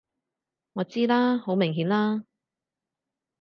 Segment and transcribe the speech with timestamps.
[0.73, 1.37] 我知啦！
[1.37, 2.25] 好明顯啦！